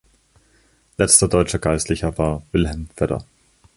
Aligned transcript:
Letzter 0.97 1.27
deutscher 1.27 1.59
Geistlicher 1.59 2.17
war 2.17 2.41
"Wilhelm 2.51 2.89
Vedder". 2.95 3.23